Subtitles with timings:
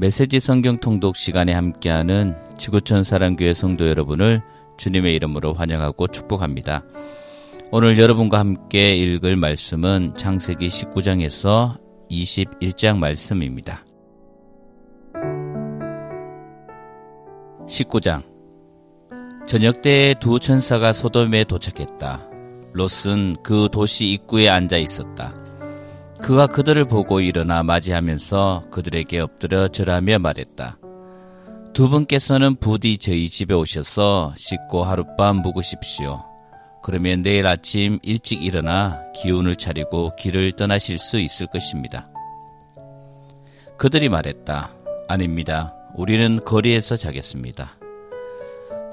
[0.00, 4.40] 메시지 성경 통독 시간에 함께하는 지구촌 사랑교회 성도 여러분을
[4.78, 6.82] 주님의 이름으로 환영하고 축복합니다.
[7.70, 11.78] 오늘 여러분과 함께 읽을 말씀은 창세기 19장에서
[12.10, 13.84] 21장 말씀입니다.
[17.68, 18.22] 19장
[19.46, 22.26] 저녁 때에 두 천사가 소돔에 도착했다.
[22.72, 25.39] 롯은 그 도시 입구에 앉아 있었다.
[26.22, 30.78] 그가 그들을 보고 일어나 맞이하면서 그들에게 엎드려 절하며 말했다.
[31.72, 36.22] 두 분께서는 부디 저희 집에 오셔서 씻고 하룻밤 묵으십시오.
[36.82, 42.08] 그러면 내일 아침 일찍 일어나 기운을 차리고 길을 떠나실 수 있을 것입니다.
[43.76, 44.74] 그들이 말했다.
[45.08, 45.74] 아닙니다.
[45.94, 47.78] 우리는 거리에서 자겠습니다.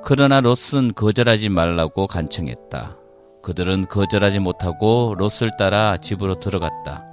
[0.04, 2.98] 그러나 롯은 거절하지 말라고 간청했다.
[3.44, 7.07] 그들은 거절하지 못하고 롯을 따라 집으로 들어갔다.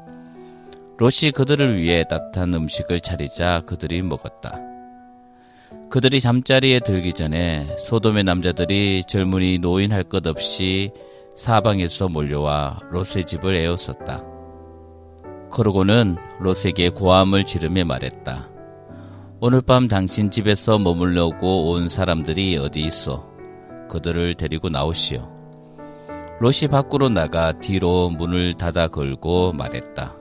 [0.96, 4.60] 롯이 그들을 위해 따뜻한 음식을 차리자 그들이 먹었다.
[5.90, 10.92] 그들이 잠자리에 들기 전에 소돔의 남자들이 젊은이 노인 할 것 없이
[11.36, 14.24] 사방에서 몰려와 롯의 집을 에워쌌다.
[15.50, 18.48] 그러고는 롯에게 고함을 지르며 말했다.
[19.40, 23.28] 오늘 밤 당신 집에서 머물려고 온 사람들이 어디 있어?
[23.88, 25.28] 그들을 데리고 나오시오.
[26.40, 30.16] 롯이 밖으로 나가 뒤로 문을 닫아 걸고 말했다.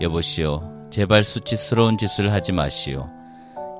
[0.00, 3.08] 여보시오, 제발 수치스러운 짓을 하지 마시오.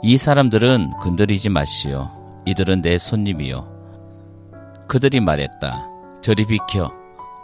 [0.03, 2.11] 이 사람들은 건드리지 마시오.
[2.47, 3.67] 이들은 내 손님이요.
[4.89, 5.87] 그들이 말했다.
[6.23, 6.93] 저리 비켜.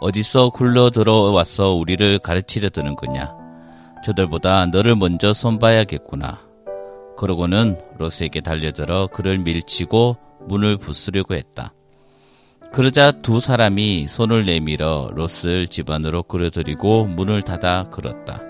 [0.01, 3.33] 어디서 굴러 들어와서 우리를 가르치려 드는 거냐.
[4.03, 6.41] 저들보다 너를 먼저 손봐야겠구나.
[7.17, 11.73] 그러고는 로스에게 달려들어 그를 밀치고 문을 부수려고 했다.
[12.73, 18.41] 그러자 두 사람이 손을 내밀어 로스를 집 안으로 끌어들이고 문을 닫아 걸었다.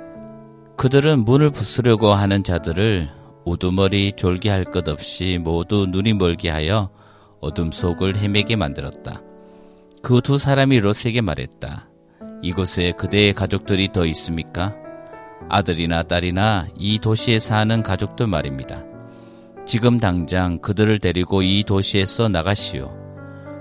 [0.77, 3.09] 그들은 문을 부수려고 하는 자들을
[3.45, 6.89] 우두머리 졸게 할 것 없이 모두 눈이 멀게 하여
[7.41, 9.21] 어둠 속을 헤매게 만들었다.
[10.01, 11.87] 그 두 사람이 롯에게 말했다.
[12.41, 14.75] 이곳에 그대의 가족들이 더 있습니까?
[15.49, 18.83] 아들이나 딸이나 이 도시에 사는 가족들 말입니다.
[19.65, 22.91] 지금 당장 그들을 데리고 이 도시에서 나가시오.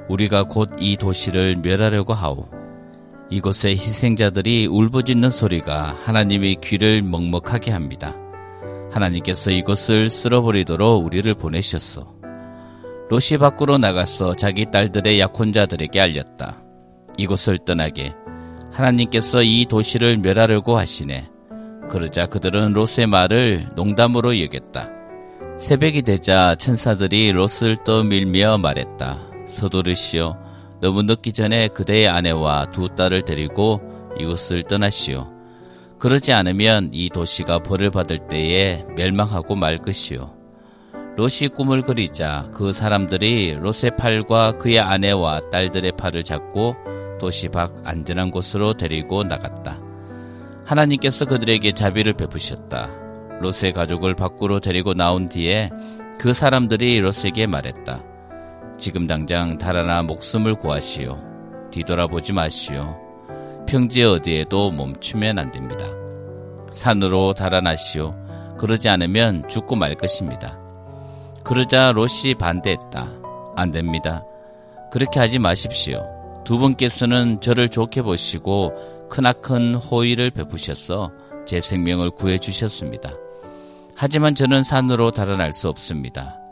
[0.08, 2.48] 우리가 곧 이 도시를 멸하려고 하오.
[3.30, 8.14] 이곳의 희생자들이 울부짖는 소리가 하나님의 귀를 먹먹하게 합니다.
[8.92, 12.14] 하나님께서 이곳을 쓸어버리도록 우리를 보내셨소.
[13.10, 16.62] 롯이 밖으로 나가서 자기 딸들의 약혼자들에게 알렸다.
[17.18, 18.14] 이곳을 떠나게
[18.72, 21.28] 하나님께서 이 도시를 멸하려고 하시네.
[21.88, 24.90] 그러자 그들은 롯의 말을 농담으로 여겼다.
[25.58, 29.18] 새벽이 되자 천사들이 롯을 떠밀며 말했다.
[29.46, 30.43] 서두르시오.
[30.84, 33.80] 너무 늦기 전에 그대의 아내와 두 딸을 데리고
[34.18, 35.32] 이곳을 떠나시오.
[35.98, 40.30] 그러지 않으면 이 도시가 벌을 받을 때에 멸망하고 말 것이오.
[41.16, 46.74] 롯이 꿈을 그리자 그 사람들이 롯의 팔과 그의 아내와 딸들의 팔을 잡고
[47.18, 49.80] 도시 밖 안전한 곳으로 데리고 나갔다.
[50.66, 52.90] 하나님께서 그들에게 자비를 베푸셨다.
[53.40, 55.70] 롯의 가족을 밖으로 데리고 나온 뒤에
[56.18, 58.13] 그 사람들이 롯에게 말했다.
[58.76, 61.18] 지금 당장 달아나 목숨을 구하시오.
[61.70, 62.96] 뒤돌아보지 마시오.
[63.66, 65.86] 평지 어디에도 멈추면 안 됩니다.
[66.70, 68.14] 산으로 달아나시오.
[68.58, 70.58] 그러지 않으면 죽고 말 것입니다.
[71.44, 73.12] 그러자 롯이 반대했다.
[73.56, 74.24] 안 됩니다.
[74.90, 76.04] 그렇게 하지 마십시오.
[76.44, 81.10] 두 분께서는 저를 좋게 보시고 크나큰 호의를 베푸셔서
[81.46, 83.12] 제 생명을 구해 주셨습니다.
[83.96, 86.43] 하지만 저는 산으로 달아날 수 없습니다.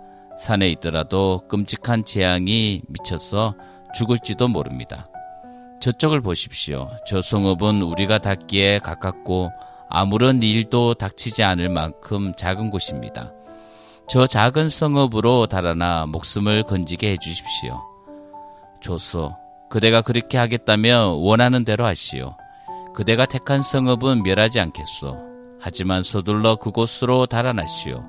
[0.43, 3.55] 산에 있더라도 끔찍한 재앙이 미쳐서
[3.95, 5.09] 죽을지도 모릅니다.
[5.81, 6.89] 저쪽을 보십시오.
[7.07, 9.51] 저 성읍은 우리가 닿기에 가깝고
[9.89, 13.33] 아무런 일도 닥치지 않을 만큼 작은 곳입니다.
[14.09, 17.81] 저 작은 성읍으로 달아나 목숨을 건지게 해주십시오.
[18.81, 19.37] 조소,
[19.71, 22.35] 그대가 그렇게 하겠다면 원하는 대로 하시오.
[22.95, 25.17] 그대가 택한 성읍은 멸하지 않겠소.
[25.61, 28.03] 하지만 서둘러 그곳으로 달아나시오.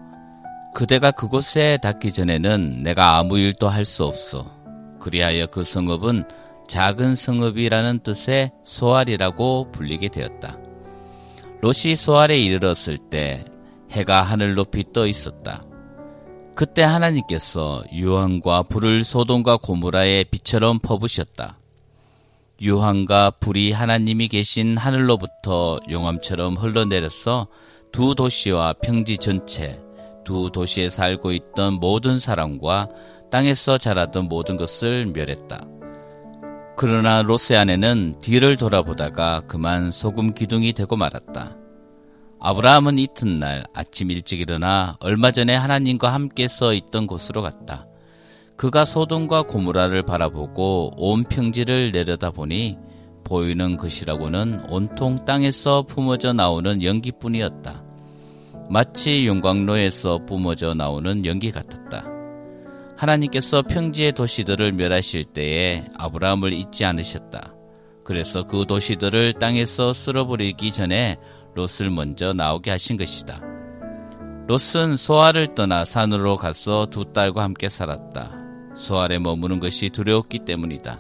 [0.74, 4.52] 그대가 그곳에 닿기 전에는 내가 아무 일도 할 수 없어.
[5.00, 6.24] 그리하여 그 성읍은
[6.68, 10.58] 작은 성읍이라는 뜻의 소알이라고 불리게 되었다.
[11.62, 13.46] 롯이 소알에 이르렀을 때
[13.92, 15.64] 해가 하늘 높이 떠 있었다.
[16.56, 21.58] 그때 하나님께서 유황과 불을 소돔과 고무라의 빛처럼 퍼부셨다.
[22.62, 27.48] 유황과 불이 하나님이 계신 하늘로부터 용암처럼 흘러내려서
[27.92, 29.80] 두 도시와 평지 전체,
[30.24, 32.90] 두 도시에 살고 있던 모든 사람과
[33.32, 35.66] 땅에서 자라던 모든 것을 멸했다.
[36.76, 41.58] 그러나 로세 안에는 뒤를 돌아보다가 그만 소금 기둥이 되고 말았다.
[42.40, 47.88] 아브라함은 이튿날 아침 일찍 일어나 얼마 전에 하나님과 함께 서 있던 곳으로 갔다.
[48.58, 52.78] 그가 소돔과 고무라를 바라보고 온 평지를 내려다보니
[53.24, 57.93] 보이는 것이라고는 온통 땅에서 품어져 나오는 연기뿐이었다.
[58.74, 62.08] 마치 용광로에서 뿜어져 나오는 연기 같았다.
[62.98, 67.54] 하나님께서 평지의 도시들을 멸하실 때에 아브라함을 잊지 않으셨다.
[68.04, 71.18] 그래서 그 도시들을 땅에서 쓸어버리기 전에
[71.54, 73.42] 롯을 먼저 나오게 하신 것이다.
[74.48, 78.32] 롯은 소알을 떠나 산으로 가서 두 딸과 함께 살았다.
[78.74, 81.00] 소알에 머무는 것이 두려웠기 때문이다.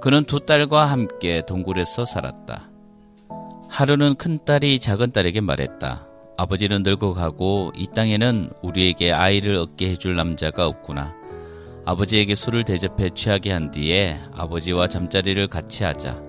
[0.00, 2.68] 그는 두 딸과 함께 동굴에서 살았다.
[3.68, 6.05] 하루는 큰 딸이 작은 딸에게 말했다.
[6.38, 11.14] 아버지는 늙어가고 이 땅에는 우리에게 아이를 얻게 해줄 남자가 없구나.
[11.86, 16.20] 아버지에게 술을 대접해 취하게 한 뒤에 아버지와 잠자리를 같이 하자.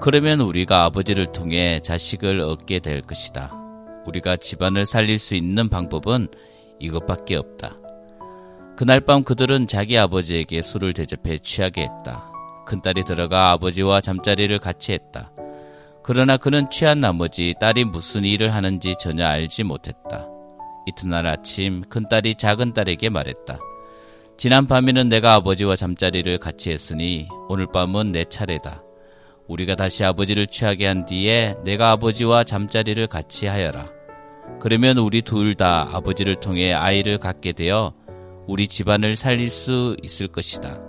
[0.00, 3.54] 그러면 우리가 아버지를 통해 자식을 얻게 될 것이다.
[4.06, 6.28] 우리가 집안을 살릴 수 있는 방법은
[6.80, 7.78] 이것밖에 없다.
[8.76, 12.32] 그날 밤 그들은 자기 아버지에게 술을 대접해 취하게 했다.
[12.66, 15.30] 큰딸이 들어가 아버지와 잠자리를 같이 했다.
[16.06, 20.28] 그러나 그는 취한 나머지 딸이 무슨 일을 하는지 전혀 알지 못했다.
[20.86, 23.58] 이튿날 아침 큰딸이 작은딸에게 말했다.
[24.36, 28.82] 지난 밤에는 내가 아버지와 잠자리를 같이 했으니 오늘 밤은 내 차례다.
[29.48, 33.90] 우리가 다시 아버지를 취하게 한 뒤에 내가 아버지와 잠자리를 같이 하여라.
[34.60, 37.94] 그러면 우리 둘 다 아버지를 통해 아이를 갖게 되어
[38.46, 40.82] 우리 집안을 살릴 수 있을 것이다.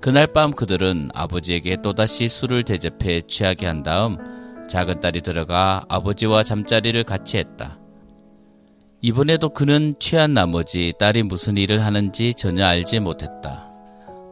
[0.00, 4.35] 그날 밤 그들은 아버지에게 또다시 술을 대접해 취하게 한 다음
[4.68, 7.78] 작은 딸이 들어가 아버지와 잠자리를 같이 했다.
[9.00, 13.70] 이번에도 그는 취한 나머지 딸이 무슨 일을 하는지 전혀 알지 못했다.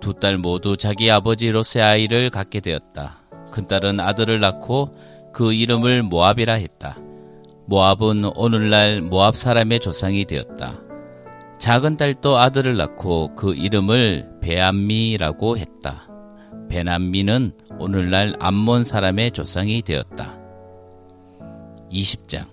[0.00, 3.22] 두 딸 모두 자기 아버지로서의 아이를 갖게 되었다.
[3.52, 4.94] 큰딸은 아들을 낳고
[5.32, 6.98] 그 이름을 모압이라 했다.
[7.66, 10.80] 모압은 오늘날 모압 사람의 조상이 되었다.
[11.58, 16.03] 작은 딸도 아들을 낳고 그 이름을 베암미라고 했다.
[16.74, 20.36] 베남미는 오늘날 암몬 사람의 조상이 되었다.
[21.92, 22.48] 20장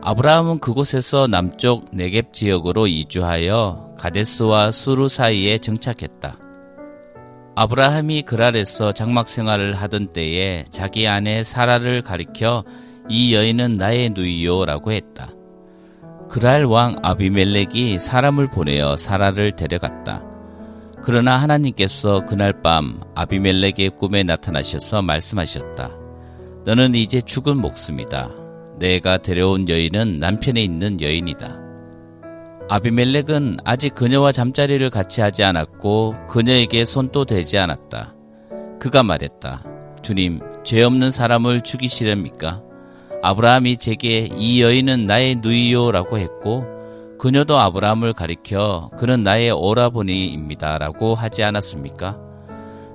[0.00, 6.38] 아브라함은 그곳에서 남쪽 네겝 지역으로 이주하여 가데스와 수루 사이에 정착했다.
[7.54, 12.64] 아브라함이 그랄에서 장막 생활을 하던 때에 자기 아내 사라를 가리켜
[13.10, 15.28] 이 여인은 나의 누이요라고 했다.
[16.30, 20.31] 그랄 왕 아비멜렉이 사람을 보내어 사라를 데려갔다.
[21.04, 25.90] 그러나 하나님께서 그날 밤 아비멜렉의 꿈에 나타나셔서 말씀하셨다.
[26.64, 28.30] 너는 이제 죽은 목숨이다.
[28.78, 31.60] 내가 데려온 여인은 남편에 있는 여인이다.
[32.68, 38.14] 아비멜렉은 아직 그녀와 잠자리를 같이 하지 않았고 그녀에게 손도 대지 않았다.
[38.78, 39.64] 그가 말했다.
[40.02, 42.62] 주님, 죄 없는 사람을 죽이시렵니까?
[43.22, 46.64] 아브라함이 제게 이 여인은 나의 누이요라고 했고
[47.22, 52.18] 그녀도 아브라함을 가리켜 그는 나의 오라버니입니다라고 하지 않았습니까?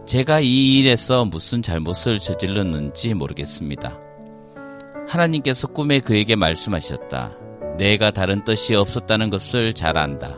[0.06, 3.98] 제가 이 일에서 무슨 잘못을 저질렀는지 모르겠습니다.
[5.08, 7.38] 하나님께서 꿈에 그에게 말씀하셨다.
[7.78, 10.38] 내가 다른 뜻이 없었다는 것을 잘 안다.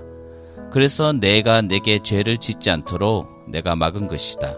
[0.72, 4.56] 그래서 내가 내게 죄를 짓지 않도록 내가 막은 것이다.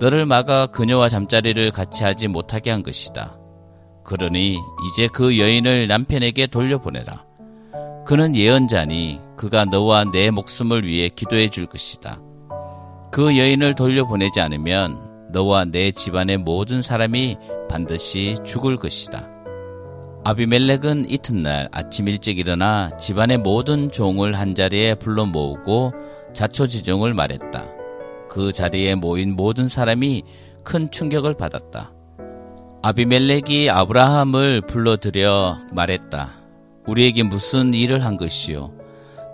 [0.00, 3.38] 너를 막아 그녀와 잠자리를 같이 하지 못하게 한 것이다.
[4.02, 7.33] 그러니 이제 그 여인을 남편에게 돌려보내라.
[8.04, 12.20] 그는 예언자니 그가 너와 내 목숨을 위해 기도해 줄 것이다.
[13.10, 19.30] 그 여인을 돌려보내지 않으면 너와 내 집안의 모든 사람이 반드시 죽을 것이다.
[20.24, 25.92] 아비멜렉은 이튿날 아침 일찍 일어나 집안의 모든 종을 한자리에 불러 모으고
[26.34, 27.64] 자초지종을 말했다.
[28.28, 30.22] 그 자리에 모인 모든 사람이
[30.62, 31.92] 큰 충격을 받았다.
[32.82, 36.43] 아비멜렉이 아브라함을 불러들여 말했다.
[36.86, 38.72] 우리에게 무슨 일을 한 것이요?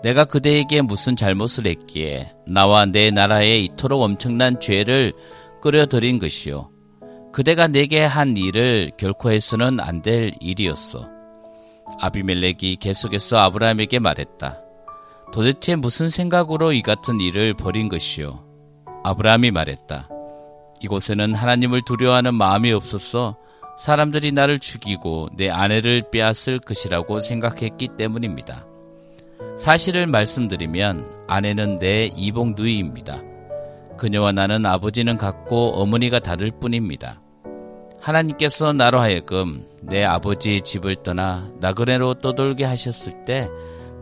[0.03, 5.13] 내가 그대에게 무슨 잘못을 했기에 나와 내 나라에 이토록 엄청난 죄를
[5.61, 6.71] 끌어들인 것이요?
[7.33, 11.09] 그대가 내게 한 일을 결코 해서는 안 될 일이었어.
[12.01, 14.59] 아비멜렉이 계속해서 아브라함에게 말했다.
[15.33, 18.45] 도대체 무슨 생각으로 이 같은 일을 벌인 것이요?
[19.05, 20.09] 아브라함이 말했다.
[20.81, 23.37] 이곳에는 하나님을 두려워하는 마음이 없어서
[23.81, 28.67] 사람들이 나를 죽이고 내 아내를 빼앗을 것이라고 생각했기 때문입니다.
[29.57, 33.23] 사실을 말씀드리면 아내는 내 이복 누이입니다.
[33.97, 37.23] 그녀와 나는 아버지는 같고 어머니가 다를 뿐입니다.
[38.03, 43.49] 하나님께서 나로 하여금 내 아버지의 집을 떠나 나그네로 떠돌게 하셨을 때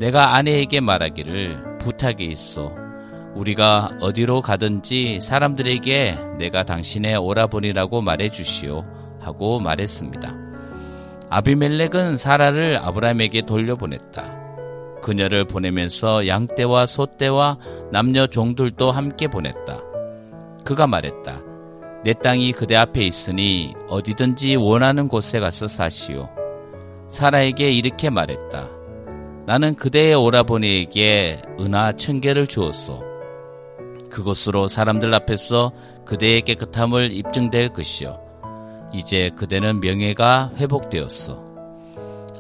[0.01, 2.73] 내가 아내에게 말하기를 부탁이 있어
[3.37, 8.98] 우리가 어디로 가든지 사람들에게 내가 당신의 오라버니라고 말해 주시오
[9.29, 10.35] 하고 말했습니다.
[11.31, 14.39] 아비멜렉은 사라를 아브라함에게 돌려보냈다.
[15.03, 17.59] 그녀를 보내면서 양떼와 소떼와
[17.93, 19.79] 남녀 종들도 함께 보냈다.
[20.65, 21.43] 그가 말했다.
[22.05, 26.29] 내 땅이 그대 앞에 있으니 어디든지 원하는 곳에 가서 사시오.
[27.11, 28.69] 사라에게 이렇게 말했다.
[29.47, 33.05] 나는 그대의 오라버니에게 은하 천 개를 주었소.
[34.11, 35.73] 그곳으로 사람들 앞에서
[36.07, 38.28] 그대의 깨끗함을 입증될 것이요.
[38.93, 41.49] 이제 그대는 명예가 회복되었소.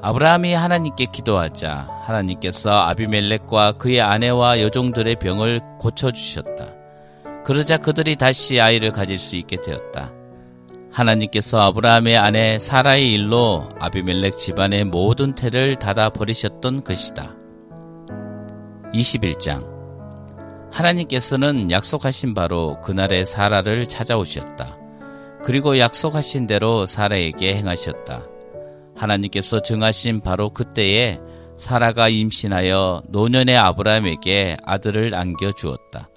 [0.00, 6.74] 아브라함이 하나님께 기도하자 하나님께서 아비멜렉과 그의 아내와 여종들의 병을 고쳐주셨다.
[7.44, 10.12] 그러자 그들이 다시 아이를 가질 수 있게 되었다.
[10.92, 17.34] 하나님께서 아브라함의 아내 사라의 일로 아비멜렉 집안의 모든 태를 닫아 버리셨던 것이다.
[18.94, 19.66] 21장
[20.70, 24.87] 하나님께서는 약속하신 바로 그날의 사라를 찾아오셨다.
[25.44, 28.26] 그리고 약속하신 대로 사라에게 행하셨다.
[28.96, 31.18] 하나님께서 정하신 바로 그때에
[31.56, 36.08] 사라가 임신하여 노년의 아브라함에게 아들을 안겨 주었다.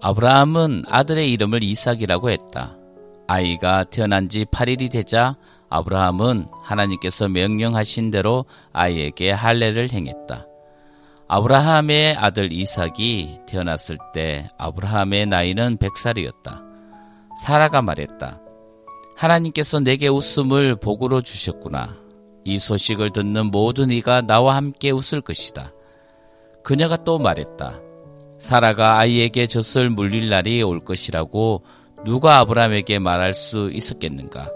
[0.00, 2.76] 아브라함은 아들의 이름을 이삭이라고 했다.
[3.26, 5.36] 아이가 태어난 지 8일이 되자
[5.70, 10.46] 아브라함은 하나님께서 명령하신 대로 아이에게 할례를 행했다.
[11.26, 16.63] 아브라함의 아들 이삭이 태어났을 때 아브라함의 나이는 100살이었다.
[17.42, 18.40] 사라가 말했다.
[19.16, 21.96] 하나님께서 내게 웃음을 복으로 주셨구나.
[22.44, 25.72] 이 소식을 듣는 모든 이가 나와 함께 웃을 것이다.
[26.62, 27.80] 그녀가 또 말했다.
[28.38, 31.62] 사라가 아이에게 젖을 물릴 날이 올 것이라고
[32.04, 34.50] 누가 아브라함에게 말할 수 있었겠는가?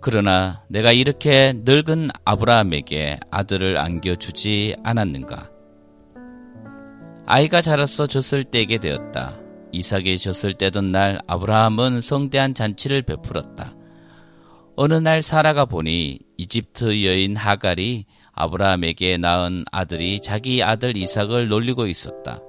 [0.00, 5.50] 그러나 내가 이렇게 늙은 아브라함에게 아들을 안겨주지 않았는가?
[7.26, 9.40] 아이가 자라서 젖을 떼게 되었다.
[9.74, 13.74] 이삭이 젖을 떼던 날 아브라함은 성대한 잔치를 베풀었다.
[14.76, 22.40] 어느 날 사라가 보니 이집트 여인 하갈이 아브라함에게 낳은 아들이 자기 아들 이삭을 놀리고 있었다.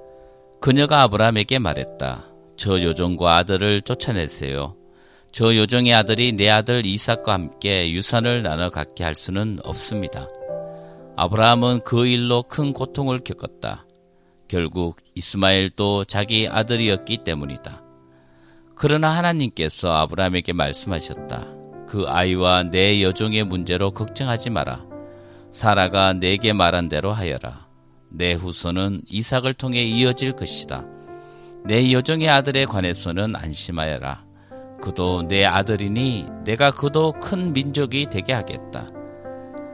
[0.60, 2.26] 그녀가 아브라함에게 말했다.
[2.56, 4.74] 저 요정과 아들을 쫓아내세요.
[5.30, 10.28] 저 요정의 아들이 내 아들 이삭과 함께 유산을 나눠 갖게 할 수는 없습니다.
[11.16, 13.86] 아브라함은 그 일로 큰 고통을 겪었다.
[14.48, 17.82] 결국 이스마엘도 자기 아들이었기 때문이다.
[18.74, 21.46] 그러나 하나님께서 아브라함에게 말씀하셨다.
[21.88, 24.84] 그 아이와 내 여종의 문제로 걱정하지 마라.
[25.50, 27.66] 사라가 내게 말한 대로 하여라.
[28.10, 30.84] 내 후손은 이삭을 통해 이어질 것이다.
[31.64, 34.24] 내 여종의 아들에 관해서는 안심하여라.
[34.82, 38.88] 그도 내 아들이니 내가 그도 큰 민족이 되게 하겠다.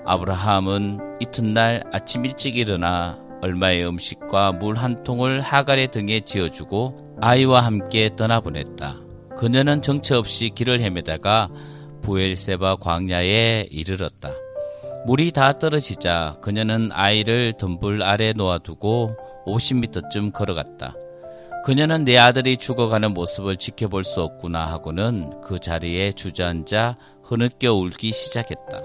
[0.05, 8.11] 아브라함은 이튿날 아침 일찍 일어나 얼마의 음식과 물 한 통을 하갈의 등에 지어주고 아이와 함께
[8.17, 9.01] 떠나보냈다.
[9.37, 11.51] 그녀는 정처 없이 길을 헤매다가
[12.03, 14.31] 부엘세바 광야에 이르렀다.
[15.07, 20.95] 물이 다 떨어지자 그녀는 아이를 덤불 아래 놓아두고 50m쯤 걸어갔다.
[21.65, 28.81] 그녀는 내 아들이 죽어가는 모습을 지켜볼 수 없구나 하고는 그 자리에 주저앉아 흐느껴 울기 시작했다.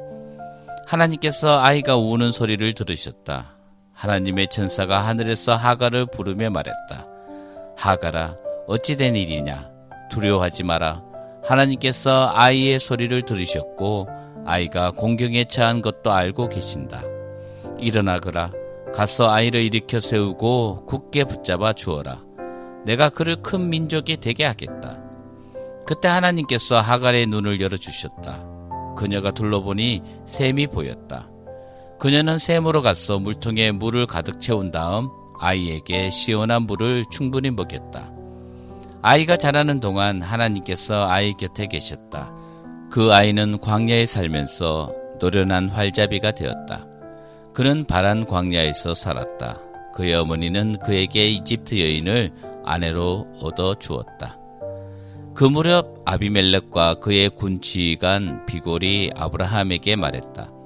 [0.85, 3.56] 하나님께서 아이가 우는 소리를 들으셨다.
[3.97, 7.07] 하나님의 천사가 하늘에서 하가를 부르며 말했다.
[7.75, 8.35] 하가라,
[8.67, 9.71] 어찌된 일이냐?
[10.11, 11.01] 두려워하지 마라.
[11.43, 14.07] 하나님께서 아이의 소리를 들으셨고
[14.45, 17.01] 아이가 공경에 처한 것도 알고 계신다.
[17.79, 18.51] 일어나거라.
[18.93, 22.23] 가서 아이를 일으켜 세우고 굳게 붙잡아 주어라.
[22.85, 25.01] 내가 그를 큰 민족이 되게 하겠다.
[25.87, 28.45] 그때 하나님께서 하갈의 눈을 열어주셨다.
[28.95, 31.29] 그녀가 둘러보니 샘이 보였다.
[31.99, 38.11] 그녀는 샘으로 가서 물통에 물을 가득 채운 다음 아이에게 시원한 물을 충분히 먹였다.
[39.01, 42.31] 아이가 자라는 동안 하나님께서 아이 곁에 계셨다.
[42.91, 46.85] 그 아이는 광야에 살면서 노련한 활자비가 되었다.
[47.53, 49.61] 그는 바란 광야에서 살았다.
[49.95, 52.31] 그의 어머니는 그에게 이집트 여인을
[52.63, 54.37] 아내로 얻어 주었다.
[55.33, 60.56] 그 무렵 아비멜렉과 그의 군치관 비골이 아브라함에게 말했다.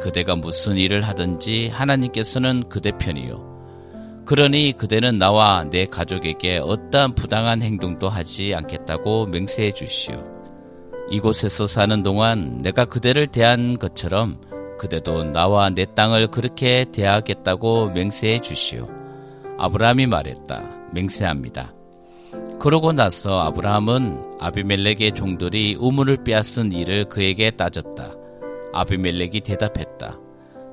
[0.00, 3.52] 그대가 무슨 일을 하든지 하나님께서는 그대 편이요.
[4.24, 10.24] 그러니 그대는 나와 내 가족에게 어떠한 부당한 행동도 하지 않겠다고 맹세해 주시오.
[11.10, 14.40] 이곳에서 사는 동안 내가 그대를 대한 것처럼
[14.78, 18.88] 그대도 나와 내 땅을 그렇게 대하겠다고 맹세해 주시오.
[19.58, 20.62] 아브라함이 말했다.
[20.92, 21.74] 맹세합니다.
[22.58, 28.21] 그러고 나서 아브라함은 아비멜렉의 종들이 우물을 빼앗은 일을 그에게 따졌다.
[28.72, 30.18] 아비멜렉이 대답했다.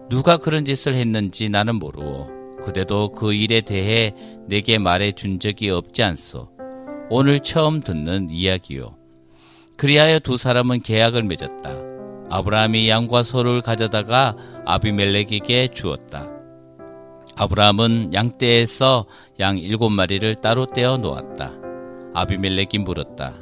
[0.10, 2.27] 누가 그런 짓을 했는지 나는 모르오.
[2.63, 4.13] 그대도 그 일에 대해
[4.48, 6.50] 내게 말해 준 적이 없지 않소.
[7.10, 8.96] 오늘 처음 듣는 이야기요.
[9.77, 11.75] 그리하여 두 사람은 계약을 맺었다.
[12.29, 16.27] 아브라함이 양과 소를 가져다가 아비멜렉에게 주었다.
[17.36, 19.06] 아브라함은 양떼에서
[19.39, 21.53] 양 일곱 마리를 따로 떼어 놓았다.
[22.13, 23.34] 아비멜렉이 물었다.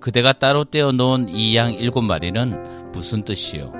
[0.00, 3.72] 그대가 따로 떼어 놓은 이 양 일곱 마리는 무슨 뜻이요?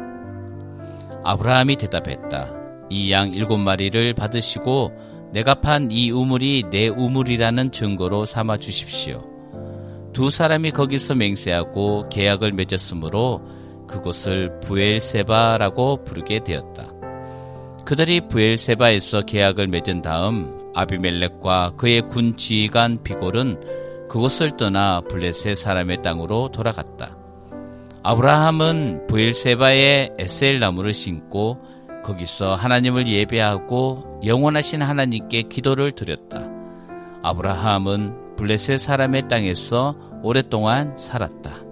[1.26, 2.52] 아브라함이 대답했다.
[2.90, 4.92] 이 양 일곱 마리를 받으시고
[5.32, 9.24] 내가 판 이 우물이 내 우물이라는 증거로 삼아 주십시오.
[10.12, 13.42] 두 사람이 거기서 맹세하고 계약을 맺었으므로
[13.88, 16.92] 그곳을 부엘세바라고 부르게 되었다.
[17.84, 26.50] 그들이 부엘세바에서 계약을 맺은 다음 아비멜렉과 그의 군 지휘관 비골은 그곳을 떠나 블레셋 사람의 땅으로
[26.50, 27.16] 돌아갔다.
[28.08, 31.58] 아브라함은 부엘세바에 에셀 나무를 심고
[32.04, 36.48] 거기서 하나님을 예배하고 영원하신 하나님께 기도를 드렸다.
[37.24, 41.65] 아브라함은 블레셋 사람의 땅에서 오랫동안 살았다.